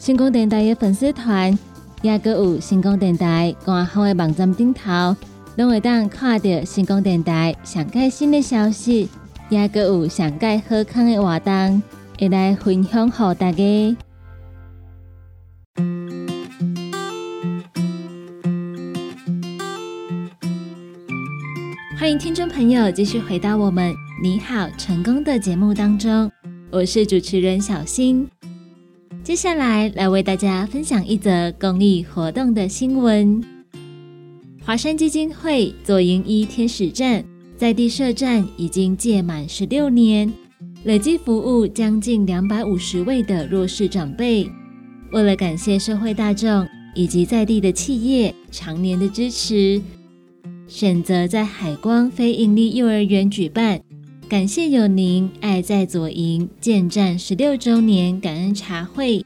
[0.00, 1.56] 星光电台的粉丝团，
[2.00, 5.14] 也个有星光电台官方的网站顶头，
[5.56, 9.10] 拢会当看到星光电台上盖新的消息，
[9.50, 11.82] 也个有上盖好康的活动，
[12.18, 13.96] 会来分享给大家。
[21.98, 26.32] 欢迎听众朋友继续回到我们你好成功的节目当中，
[26.70, 28.26] 我是主持人小新。
[29.22, 33.42] 接下来来为大家分享一则公益活动的新闻。
[34.64, 37.22] 华山基金会左营一天使站
[37.56, 40.32] 在地设站已经届满十六年，
[40.84, 44.50] 累计服务将近两百五十位的弱势长辈。
[45.12, 49.80] 为了感谢社会大众以及在地的企业常年的支持，
[50.66, 53.80] 选择在海光非营利幼儿园举办。
[54.30, 59.24] 感谢有您，爱在左营建站十六周年感恩茶会，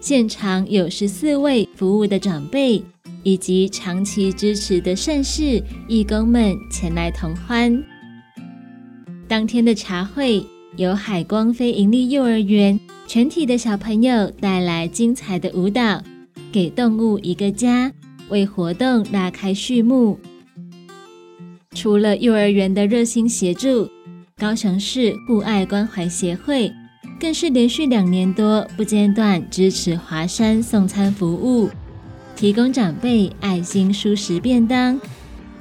[0.00, 2.82] 现场有十四位服务的长辈
[3.22, 7.80] 以及长期支持的善事义工们前来同欢。
[9.28, 10.44] 当天的茶会
[10.76, 16.02] 由海光非营利幼儿园全体的小朋友带来精彩的舞蹈，
[16.50, 17.92] 给动物一个家，
[18.28, 20.18] 为活动拉开序幕。
[21.76, 23.88] 除了幼儿园的热心协助。
[24.38, 26.70] 高雄市互爱关怀协会
[27.18, 31.70] 更是连续两年多不间断支持华山送餐服务，
[32.36, 35.00] 提供长辈爱心舒食便当，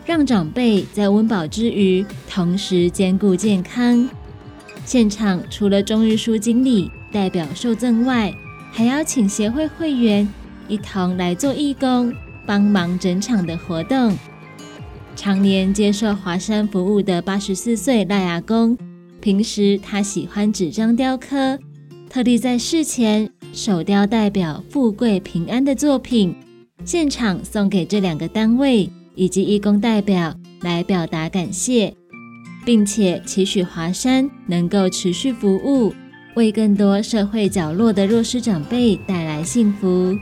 [0.06, 4.09] 让长辈在温饱之余，同时兼顾健康。
[4.84, 8.34] 现场除了中日书经理代表受赠外，
[8.73, 10.28] 还邀请协会会员
[10.67, 12.14] 一同来做义工，
[12.46, 14.14] 帮忙整场的活动。
[15.16, 18.78] 常年接受华山服务的八十四岁赖阿公，
[19.22, 21.58] 平时他喜欢纸张雕刻，
[22.09, 26.35] 特地在事前手雕代表富贵平安的作品，
[26.84, 31.94] 现场送给这两个单位以及义工代表来表达感谢，
[32.66, 35.94] 并且期许华山能够持续服务，
[36.35, 40.16] 为更多社会角落的弱势长辈带来幸福。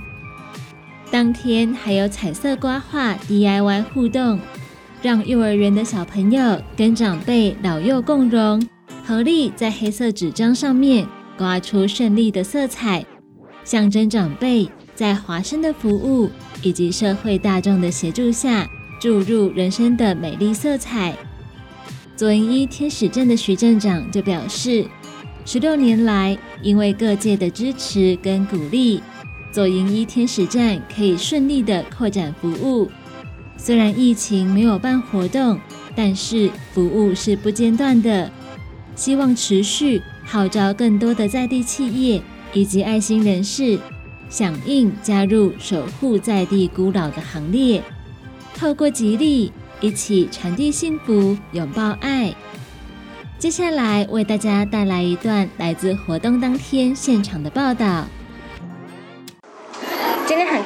[1.12, 4.40] 当天还有彩色刮画 DIY 互动。
[5.04, 8.66] 让幼儿园的小朋友跟长辈老幼共融，
[9.06, 11.06] 合力在黑色纸张上面
[11.38, 13.06] 刮出胜利的色彩，
[13.66, 14.66] 象征长辈
[14.96, 16.30] 在华生的服务
[16.62, 18.66] 以及社会大众的协助下，
[18.98, 21.14] 注入人生的美丽色彩。
[22.16, 24.86] 左营一天使镇的徐镇长就表示，
[25.44, 29.04] 十六年来，因为各界的支持跟鼓励，
[29.52, 32.90] 左营一天使站可以顺利的扩展服务。
[33.63, 35.57] 虽然疫情没有办活动，
[35.95, 38.30] 但是服务是不间断的。
[38.94, 42.21] 希望持续号召更多的在地企业
[42.51, 43.80] 以及爱心人士
[44.27, 47.81] 响应加入守护在地古老的行列，
[48.54, 49.54] 透过吉利。
[49.80, 52.33] 一起传递幸福，拥抱爱。
[53.38, 58.06] 接下来为大家带来一段来自活动当天现场的报道。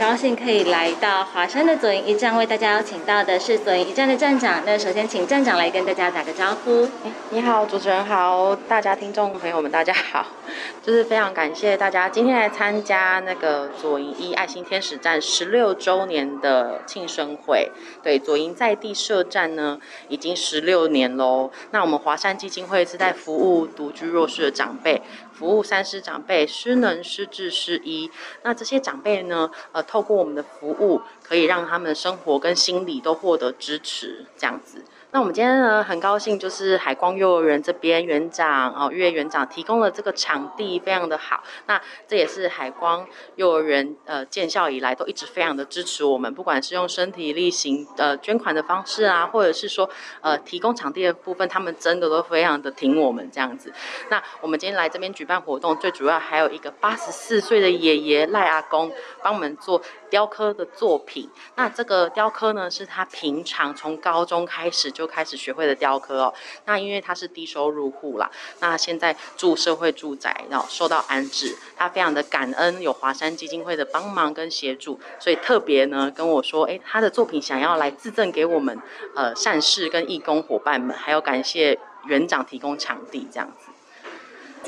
[0.07, 4.63] 高兴可以来到华山的左营一站，为大家邀请到的是左营一站的站长。
[4.65, 6.87] 那首先请站长来跟大家打个招呼。
[7.31, 10.25] 你好，主持人好，大家听众朋友们大家好，
[10.81, 17.69] 就是非常感谢大家今天来参加那个左营一爱心天使站十六周年的庆生会。
[18.01, 19.77] 对，左营在地设站呢
[20.07, 21.51] 已经十六年喽。
[21.71, 25.01] 那我们华山基金会是在服务独居弱势的长辈。
[25.37, 28.09] 服务三师长辈，师能、师智、师医。
[28.41, 29.51] 那这些长辈呢？
[29.71, 34.83] 呃，透过我们的服务，可以让他们生活跟心理都获得支持，这样子。
[35.11, 41.41] 那我们今天呢，很高兴，就是海光幼儿园这边园长哦，岳园长提供了这个场地，非常的好。
[41.65, 43.07] 那这也是海光
[43.37, 49.89] 幼儿园呃建校以来都一直非常的支持我们，不管是用身体力行呃捐款的方式啊，或者是说
[50.19, 53.71] 呃提供场地的部分，他们真的都非常的挺我们这样子。
[54.09, 58.91] 那我们今天来这边举办活动，最主要还有一个八十四岁的爷爷赖阿公
[59.23, 61.29] 帮我们做雕刻的作品。
[61.55, 64.91] 那这个雕刻呢，是他平常从高中开始。
[64.97, 66.33] 就开始学会了雕刻哦。
[66.65, 78.81] 那因为他是低收入户啦，那现在住社会住宅，然后受到安置，他非常的感恩有华山基金会的帮忙跟协助，所以特别呢跟我说，哎，他的作品想要来自赠给我们
[79.15, 83.66] 呃善事跟义工伙伴们，还要感谢园长提供场地这样子。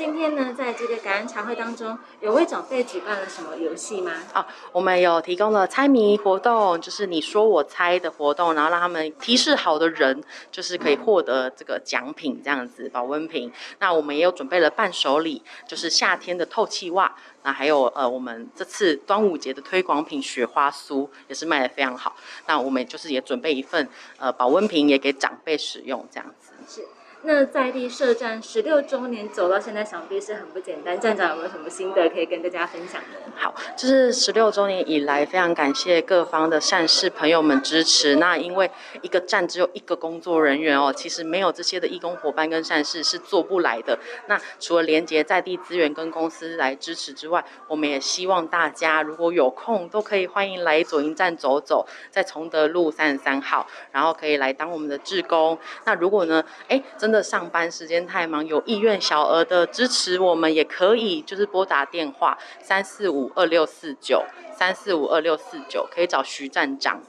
[0.00, 4.10] 今天呢，在这个感恩茶会当中，有为长辈举办了什么游戏吗？
[4.32, 4.42] 哦，
[4.72, 13.52] 我们有提供了猜谜活动，就是你说我猜的活动，然后让他们提示好的人，就是可以获得这个奖品，这样子保温瓶。
[13.78, 17.14] 那我们也有准备了伴手礼，就是夏天的透气袜。
[17.42, 22.16] 那还有呃，我们这次端午节的推广品雪花酥也是卖的非常好。
[22.46, 23.86] 那我们就是也准备一份
[24.16, 26.52] 呃保温瓶，也给长辈使用，这样子。
[26.66, 26.88] 是。
[27.22, 30.98] 那在地设站十六周年走到现在，想必是很不简单。
[30.98, 33.32] 站长有没有什么心得可以跟大家分享呢？
[33.36, 38.16] 好，就是十六周年以来，非常感谢各方的善事朋友们支持。
[38.16, 38.70] 那因为
[39.02, 43.98] 一个站只有一个工作人员哦，其实没有这些的义工伙伴跟善事是做不来的。
[44.26, 55.58] 那除了连接在地资源跟公司来支持之外，我们也希望大家如果有空都可以欢迎来左营站走走，在崇德路三十三号，然后可以来当我们的志工。
[55.84, 67.02] 那如果呢，哎，真真的上班时间太忙，有意愿小额的支持我们也可以，就是拨打电话三四五二六四九三四五二六四九，可以找徐站长。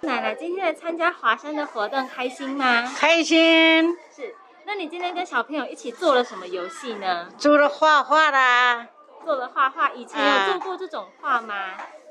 [0.00, 2.92] 奶奶今天来参加华山的活动，开心吗？
[2.96, 3.96] 开心。
[4.12, 4.34] 是，
[4.66, 7.28] 那你今天跟小朋友一起做了什么游戏呢？
[7.38, 8.88] 做了画画啦。
[9.24, 11.54] 做了画画，以前有做过这种画吗？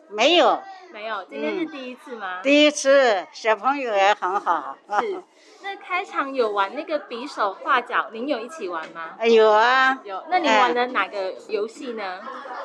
[0.09, 0.61] 没有。
[0.93, 2.39] 没有，今天是第一次吗？
[2.41, 4.77] 第一次，小朋友也很好。
[4.99, 5.23] 是。
[5.63, 9.15] 那开场有玩那个比手画脚，您有一起玩吗？
[9.25, 10.23] 有啊，有。
[10.29, 12.19] 那你玩的哪个游戏呢？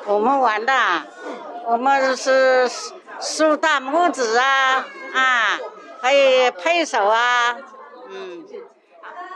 [0.05, 0.73] 我们玩的，
[1.65, 2.65] 我们是
[3.19, 5.59] 竖大拇指啊，啊，
[6.01, 7.57] 还有拍手啊，
[8.09, 8.45] 嗯。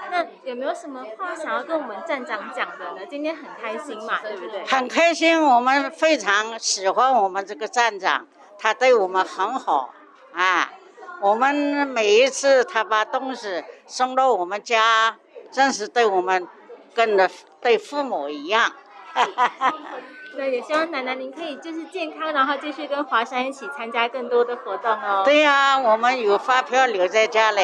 [0.09, 3.05] 那有没有什么话想要跟我们站长讲的呢？
[3.09, 4.65] 今天很开心嘛，对不对？
[4.65, 9.93] 很开心，我们非常喜欢我们这个站长，他对我们很好，
[10.33, 10.71] 啊。
[11.19, 11.55] 我们
[11.87, 15.17] 每一次他把东西送到我们家，
[15.51, 16.47] 真是对我们
[16.93, 17.27] 跟的
[17.59, 18.71] 对父母一样。
[20.37, 25.23] 那也希望奶奶您可以就是健康，然后继续跟华山一起参加更多的活动哦。
[25.25, 27.61] 对呀，我们有发票留在家里，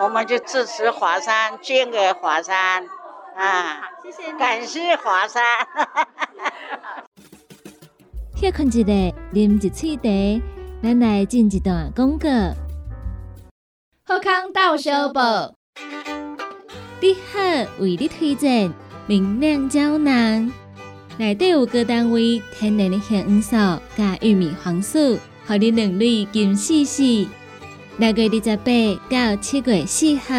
[0.00, 2.86] 我们就支持华山，捐给华山。
[3.36, 4.32] 啊，谢谢。
[4.34, 5.42] 感谢华山。
[8.36, 8.78] 歇困一下，
[9.32, 10.42] 啉一喙茶，
[10.82, 12.28] 咱来进一段广告。
[14.04, 15.54] 好康到小宝，
[17.00, 17.40] 你好，
[17.80, 18.72] 为你推荐
[19.06, 20.52] 明亮胶囊，
[21.18, 23.56] 内底有各单位天然的香红素
[23.96, 27.28] 加玉米黄素，让你两粒金细细。
[27.98, 28.72] 六月二十八
[29.10, 30.34] 到七月四号，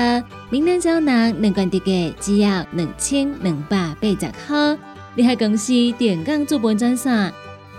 [0.50, 4.15] 明亮胶囊两罐一个只要两千两百八十
[4.48, 4.77] 块。
[5.15, 7.32] 你喺公司电工做本专线，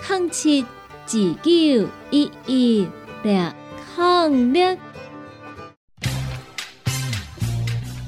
[0.09, 0.65] 零七
[1.05, 2.87] 九一一
[3.25, 3.53] 六
[4.53, 4.84] 六。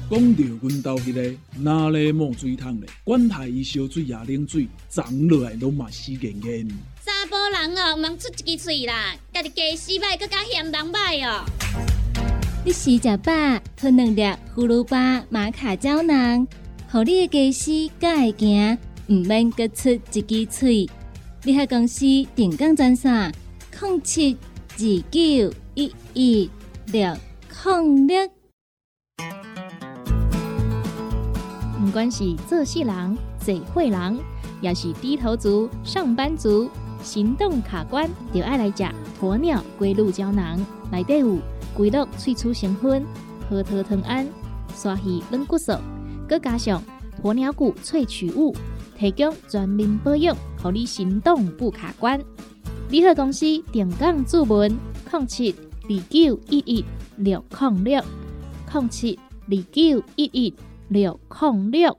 [0.09, 2.87] 讲到阮兜迄个哪里冒水桶嘞？
[3.03, 6.65] 管他伊烧水也冷水，长落来拢嘛死严严。
[7.05, 11.43] 查甫人哦，毋出一支嘴啦，家己家洗歹，更加嫌人歹哦。
[12.63, 13.33] 你食食饱，
[13.75, 14.21] 吞两粒
[14.55, 16.47] 葫芦巴、马卡胶囊，
[16.89, 18.77] 互你的家洗才会行，
[19.09, 20.89] 毋免各出一支嘴。
[21.43, 23.33] 你喺公司定岗专线：
[23.81, 24.37] 零七
[24.71, 24.77] 二
[25.11, 26.49] 九一一
[26.93, 27.13] 六
[27.65, 28.36] 零六。
[31.87, 34.19] 不管是做事人、嘴会人，
[34.59, 36.69] 也是低头族、上班族，
[37.01, 38.83] 行动卡关，就爱来食
[39.21, 40.59] 鸵鸟龟鹿胶囊。
[40.91, 41.37] 内底有
[41.73, 43.05] 龟鹿萃取成分，
[43.49, 44.27] 核桃藤胺、
[44.75, 45.71] 刷鱼软骨素，
[46.27, 46.83] 佮加上
[47.23, 48.53] 鸵鸟骨萃取物，
[48.99, 52.19] 提供全面保养，让你行动不卡关。
[52.89, 54.77] 联合公司定岗注文：
[55.09, 58.03] 零七二九一一六零六
[58.73, 59.17] 零七
[59.49, 60.53] 二九一一。
[60.89, 61.97] 六控六，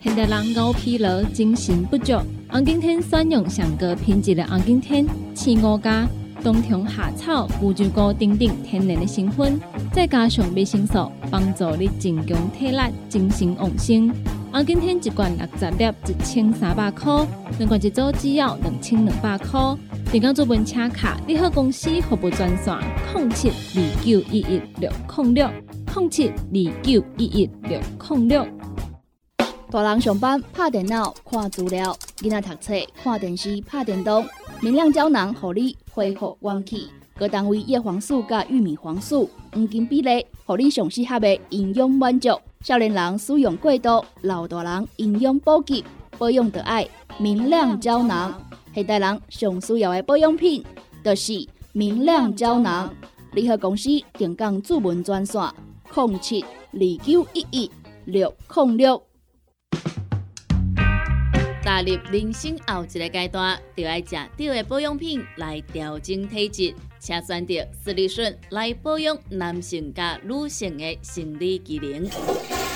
[0.00, 2.12] 现代人熬疲劳、精神不足。
[2.48, 6.06] 红景天选用上个品质的红景天青乌加
[6.44, 9.60] 冬虫夏草、乌鸡菇等等天然的成分，
[9.92, 12.78] 再加上维生素，帮助你增强体力、
[13.08, 14.08] 精神旺盛。
[14.52, 17.26] 红景天一罐六十粒，一千三百块；
[17.58, 19.60] 两罐一组只要两千两百块。
[20.12, 22.78] 订购做本车卡，你好公司服务专线：
[23.12, 25.50] 零七二九一一六零六。
[25.96, 28.46] 零七二九一一六零六。
[29.70, 34.22] 大人上班拍电脑看资料，囡仔读册看电视拍电动。
[34.60, 36.90] 明亮胶囊，互你恢复元气。
[37.16, 42.28] 各单位叶黄素加玉米黄素黄金比例，互你上适合的营养满足。
[42.60, 45.82] 少年人使用过度，老大人营养补给，
[46.18, 46.86] 保养的爱
[47.18, 48.38] 明亮胶囊。
[48.74, 50.62] 现代人上需要的保养品，
[51.02, 52.92] 就是明亮胶囊。
[53.32, 55.40] 联合公司定岗主文专线。
[55.96, 57.70] 零七二九一一
[58.04, 59.02] 六零六。
[61.62, 72.06] 踏入人生后一个阶段，就要食对的保养品来调整体质，请选择斯利顺来保养男性加女性的生理机能，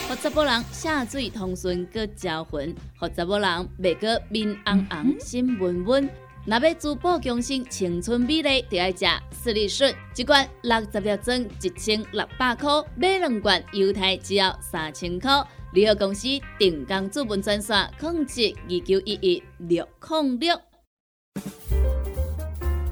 [0.09, 6.11] 让查某人下水通顺个招魂，让查某人袂过面红红心温温。
[6.47, 15.31] 若要珠宝强身、青春美丽，就要食斯利顺，一罐六十粒装，一千六百块；买两罐，犹太只要三千块。
[15.73, 16.27] 联合公司
[16.59, 20.61] 定岗资本专线：控制二九一一六零六。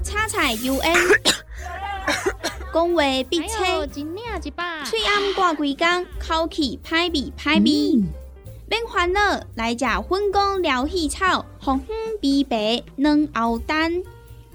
[0.03, 0.95] 叉菜 U N，
[2.71, 8.03] 讲话必切，嘴暗挂几工，口气歹味歹味。
[8.69, 9.19] 免烦恼，
[9.55, 11.87] 来食粉工疗气草，红粉
[12.21, 14.03] 枇杷软藕丹，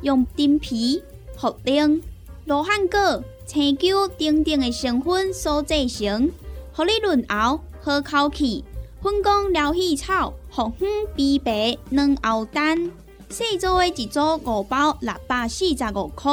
[0.03, 1.03] 用丁皮、
[1.37, 2.01] 茯苓、
[2.45, 6.31] 罗汉果、青椒等等的成分所制成，
[6.73, 8.65] 合你润喉好口气。
[9.03, 12.93] 粉工疗气草，红粉枇杷软藕丹，
[13.31, 16.31] 细组的一组五包六百四十五块，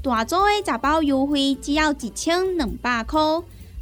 [0.00, 0.72] 大组的。
[0.72, 3.20] 十包优惠只要一千两百块。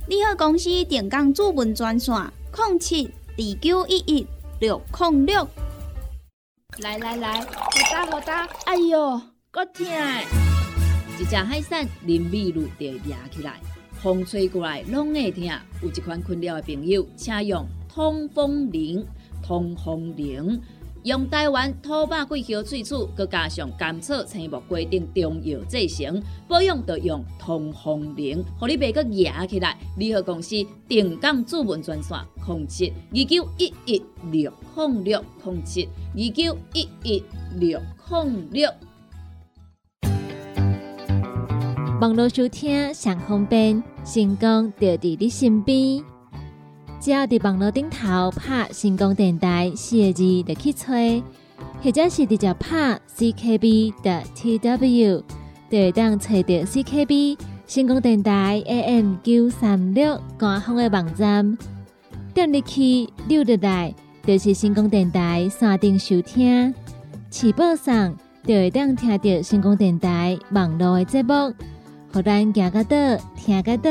[0.08, 3.08] 你好，公司电工主文专线：零七。
[3.38, 4.26] 二九一一
[4.60, 5.46] 六零六，
[6.78, 7.46] 来来来，好
[7.92, 9.84] 打好打，哎哟，够痛！
[11.20, 13.60] 一只海扇淋米露就压起来，
[14.02, 15.44] 风吹过来拢会痛。
[15.82, 19.06] 有一款困扰的朋友，请用通风铃，
[19.42, 20.58] 通风铃。
[21.06, 29.78] 用台湾土白桂花萃取，佮加上甘草、青木、规定中药制成，保养要用通风灵，互你袂佮压起来。
[29.96, 30.56] 联合公司
[30.88, 37.22] 定岗主文专线：零七二九一一六控六零七二九一一
[37.54, 38.68] 六控六。
[42.00, 46.15] 网络收听上方便，成功就伫你身边。
[47.06, 51.22] 只要伫网络顶头拍成功电台四个字，就去吹，
[51.80, 55.22] 或者是直接拍 CKB 的 TW，
[55.70, 61.56] 就会当找到 CKB 成功电台 AM 九三六官方的网站。
[62.34, 63.94] 点入去六入来，
[64.25, 66.75] 就是成功电台山顶收听，
[67.30, 71.54] 起播上就会当听到成功电台网络的节目，
[72.12, 72.96] 互咱行个倒，
[73.36, 73.90] 听个倒，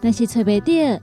[0.00, 1.02] 若是找袂到。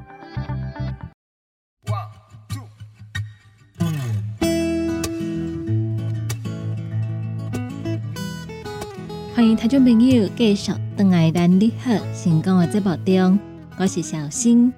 [9.41, 13.39] 欢迎听众朋友继续登来咱你好成功的节目中，
[13.75, 14.71] 我是小新。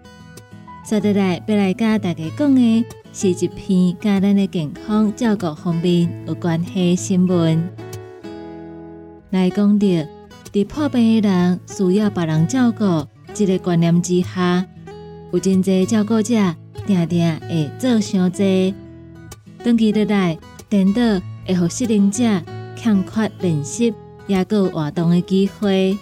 [0.86, 7.62] 接下来要来跟大家讲的是一篇甲咱的健康照顾方面有关系新闻。
[9.32, 9.86] 来讲到，
[10.54, 14.66] 伫破病的人需要别人照顾这个观念之下，
[15.34, 16.36] 有真侪照顾者
[16.88, 18.74] 定定会做伤济，
[19.62, 20.38] 长期落来，
[20.70, 21.02] 颠倒
[21.46, 22.24] 会互适龄者
[22.78, 23.94] 欠缺练习。
[24.28, 25.98] 也有活动的机会，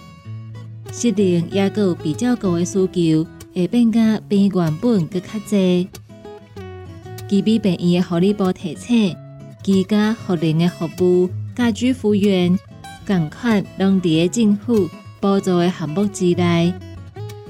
[0.92, 5.88] 适龄也有比较高的需求，会变甲比原本更较济。
[7.28, 9.16] 基比病院的护理部提醒，
[9.62, 12.58] 居家护理的服务、家居服务员，
[13.06, 14.88] 共款拢伫政府
[15.20, 16.74] 补助的项目之内。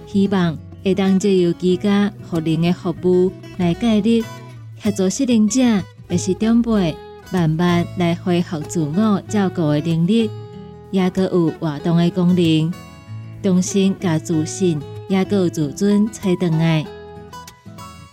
[0.06, 4.24] 希望会当借由居家护理的服务来介入，
[4.78, 5.60] 协助适龄者，
[6.08, 6.94] 也是长辈，
[7.30, 10.30] 慢慢来恢复自我照顾的能力。
[10.92, 12.72] 也个有活动的功能，
[13.42, 16.86] 重新甲自信，也个有自尊找回来。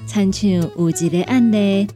[0.08, 1.88] 亲像有一个案例，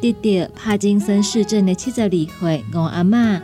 [0.00, 3.40] 得到帕金森氏症的七十二岁五阿嬷，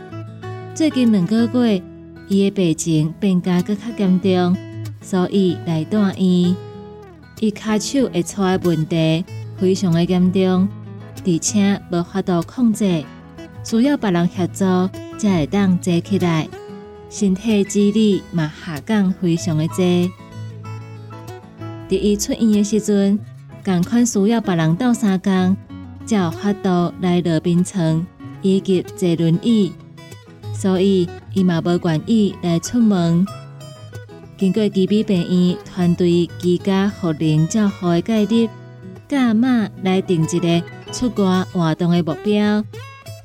[0.75, 1.81] 最近两个月，
[2.29, 4.55] 伊的病情变加搁较严重，
[5.01, 6.55] 所以来住院。
[7.39, 9.25] 伊骹手会出的问题
[9.57, 10.69] 非常的严重，
[11.25, 13.03] 而且无法度控制，
[13.63, 14.63] 需要别人协助
[15.17, 16.47] 才会当坐起来。
[17.13, 19.75] 身体肌力嘛下降非常的多。
[21.87, 23.19] 伫伊出院的时阵，
[23.63, 25.55] 共款需要别人斗三工，
[26.07, 28.03] 才有法度来落冰床
[28.41, 29.71] 以及坐轮椅，
[30.55, 33.23] 所以伊嘛无愿意来出门。
[34.35, 38.49] 经过基比病院团队居家护龄照护的介入，
[39.07, 42.63] 甲阿嬷来定一个出国活动的目标，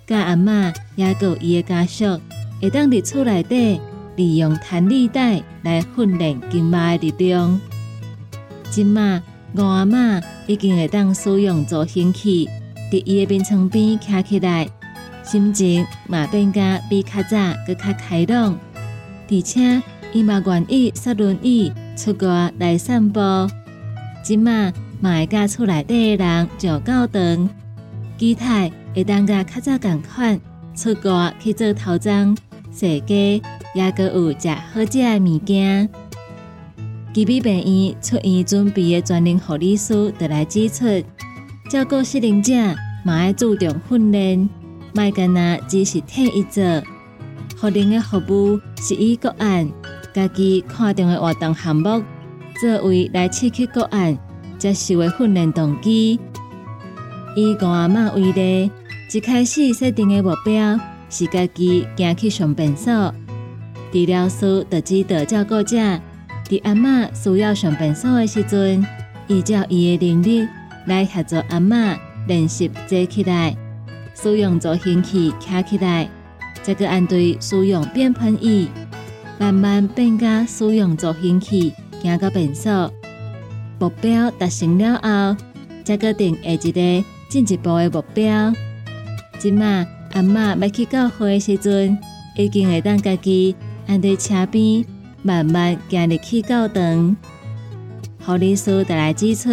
[0.06, 2.20] 甲阿嬷也有伊的家属。
[2.60, 3.80] 会当伫厝内底
[4.16, 7.60] 利用弹力带来训练经脉的力量。
[8.70, 9.22] 即马
[9.54, 12.48] 吴阿嬷已经会当使用助行器，
[12.90, 14.68] 伫伊的病床边徛起来，
[15.22, 18.58] 心情嘛变加比较早搁较开朗。
[19.30, 23.20] 而且伊嘛愿意坐轮椅出国来散步。
[24.22, 27.48] 即马嘛会甲厝内底的人上教堂，
[28.18, 30.40] 期待会当甲较早共款
[30.74, 32.36] 出国去做头章。
[32.70, 33.40] 世界
[33.74, 35.88] 也阁有食好食的物件。
[37.12, 40.84] 基比病院出院准备的专人护理师就来指出，
[41.68, 42.52] 照顾适龄者
[43.04, 44.48] 嘛爱注重训练，
[44.94, 46.62] 卖干那只是替一做。
[47.60, 49.68] 护理的服务是以个案
[50.14, 52.02] 家己看重的活动项目
[52.60, 54.16] 作为来刺激个案
[54.58, 56.20] 接受的训练动机。
[57.34, 58.70] 以公阿妈为例，
[59.12, 60.78] 一开始设定的目标。
[61.10, 63.14] 是家己行去上便所，
[63.92, 65.76] 治疗师就指导照顾者，
[66.48, 68.86] 伫阿嬷需要上便所的时阵，
[69.26, 70.48] 依照伊的能力
[70.86, 73.56] 来协助阿嬷练习坐起来，
[74.14, 76.08] 使用助行器站起来，
[76.62, 78.68] 再个按对使用便盆椅，
[79.38, 82.92] 慢慢变加使用助行器行到便所。
[83.78, 85.36] 目标达成了后，
[85.84, 88.52] 再个定下一个进一步的目标。
[89.38, 89.86] 即马。
[90.18, 91.96] 阿嬷要去教会的时阵，
[92.36, 93.54] 已经会当家己
[93.86, 94.84] 按在车边
[95.22, 97.16] 慢慢行入去教堂。
[98.26, 99.48] 护理师带来指出，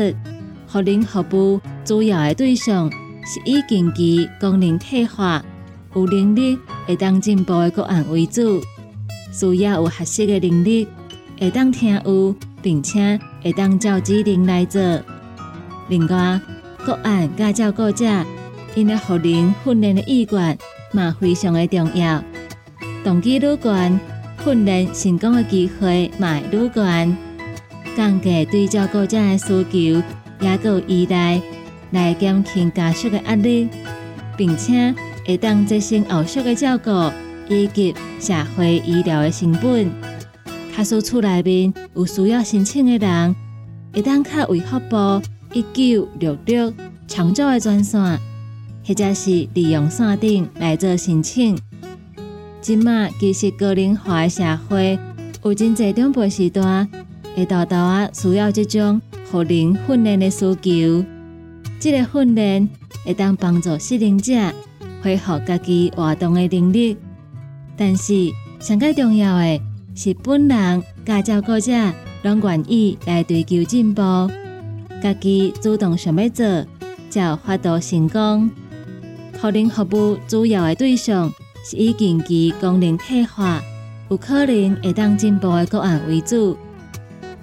[0.67, 5.45] 护龄服务主要的对象是以经济功能退化、
[5.93, 8.59] 有能力会当进步的个案为主，
[9.31, 10.87] 需要有合适的能力
[11.39, 14.81] 会当听有，并且会当照指令来做。
[15.89, 16.41] 另外，
[16.83, 18.07] 个案甲照顾者。
[18.75, 20.57] 因的护龄训练的意愿
[20.91, 22.23] 嘛非常的重要，
[23.03, 23.99] 动机愈悬，
[24.43, 27.17] 训练成功的机会嘛愈悬。
[27.95, 30.03] 降低对照顾者的需求，
[30.45, 31.41] 也够依赖
[31.91, 33.69] 来减轻家属的压力，
[34.35, 34.93] 并且
[35.25, 36.91] 会当节省后续的照顾
[37.47, 39.89] 以及社会医疗的成本。
[40.75, 43.33] 卡所厝内面有需要申请的人，
[43.93, 45.21] 会当卡为福部
[45.53, 46.73] 一九六六
[47.07, 48.19] 长照的专线。
[48.87, 51.57] 或者是利用线顶来做申请。
[52.61, 54.97] 今麦其实高龄化的社会，
[55.43, 56.87] 有真侪长辈时段
[57.35, 61.05] 会大大啊需要这种护龄训练的需求。
[61.79, 62.69] 这个训练
[63.03, 64.33] 会当帮助适龄者
[65.01, 66.97] 恢复家己活动的能力。
[67.75, 69.61] 但是上个重要的
[69.95, 71.71] 是，本人甲照顾者
[72.23, 74.01] 拢愿意来追求进步，
[75.03, 76.45] 家己主动想要做，
[77.09, 78.49] 才有法度成功。
[79.41, 81.31] 护龄服务主要的对象
[81.63, 83.61] 是以近期功能退化、
[84.09, 86.57] 有可能会当进步的个案为主。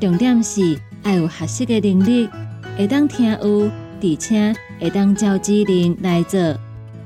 [0.00, 2.28] 重点是要有合适的能力，
[2.76, 6.40] 会当听有，而且会当照指令来做。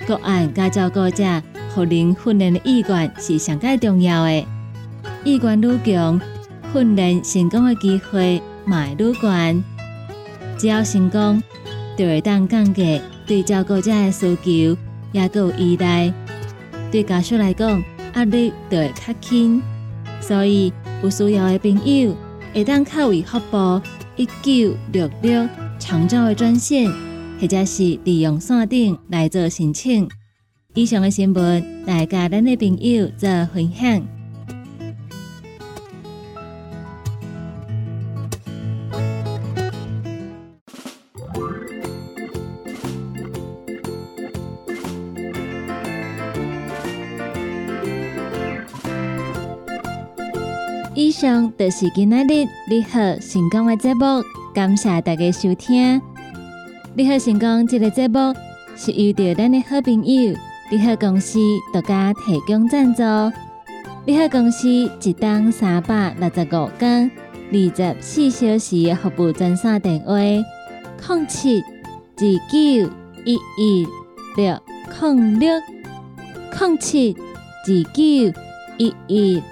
[0.07, 1.42] 个案加照顾者，
[1.75, 4.46] 互人训练的意愿是上界重要的。
[5.25, 6.20] 意愿愈强，
[6.72, 9.64] 训练成功的机会嘛愈悬。
[10.57, 11.42] 只要成功，
[11.99, 14.78] 就会当降低对照顾者的需求，
[15.12, 16.12] 也有依赖。
[16.90, 17.82] 对家属来讲，
[18.14, 19.60] 压力就会较轻。
[20.20, 22.16] 所以有需要的朋友，
[22.54, 23.80] 会当靠为服务
[24.16, 26.90] 一九六六长照的专线，
[27.40, 30.08] 或者是利用线顶来做申请。
[30.74, 34.15] 以上的新闻，来甲咱的朋友做分享。
[51.18, 55.98] 上就是今仔日你好成功的节目，感谢大家收听。
[56.94, 58.35] 你好成功这个节目
[58.76, 60.37] 是遇到咱的好朋友
[60.70, 61.38] 你好公司
[61.72, 63.02] 独家提供赞助。
[64.05, 67.11] 你好公司一档三百六十五天
[67.50, 72.92] 二十四小时的服务专线电话：零七二九
[73.24, 73.88] 一一
[74.37, 74.61] 六
[75.00, 75.50] 零六
[76.61, 78.02] 零七二九
[78.76, 79.42] 一一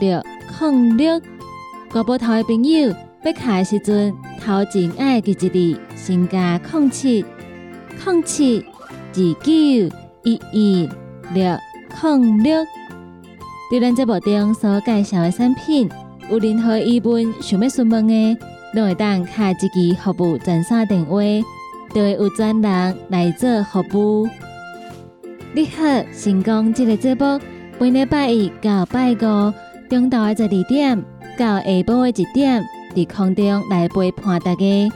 [0.00, 0.20] 六。
[0.60, 1.20] 零六，
[1.90, 4.12] 国宝头的朋友要卡的时阵，
[4.44, 7.24] 头前爱记一字，先加空七
[8.04, 8.64] 空七
[9.14, 9.52] 二九
[10.22, 10.88] 一一
[11.34, 11.58] 六
[12.00, 12.64] 空六。
[13.70, 15.88] 对咱这部中所介绍的产品，
[16.30, 18.38] 有任何疑问想要询问的，
[18.74, 21.20] 拢会当卡一支服务专线电话，
[21.94, 23.82] 就会有专人来做服
[24.22, 24.28] 务。
[25.54, 27.40] 你好，成功这个节目，
[27.78, 29.71] 每礼拜一到拜五。
[29.92, 31.04] 中昼的十二点
[31.36, 34.90] 到下晡的一点，伫空中来陪伴大家。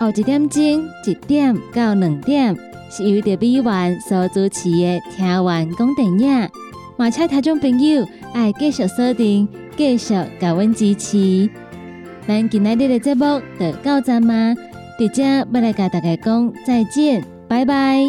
[0.00, 0.62] 后一点钟
[1.04, 2.56] 一点到两点，
[2.90, 6.48] 是由着美元所主持的听完讲电影。
[6.96, 11.50] 马车听众朋友爱继续锁定，继续甲阮支持。
[12.26, 14.54] 咱今日的节目就到这吗？
[14.98, 18.06] 伫遮要来甲大家讲再见，拜拜。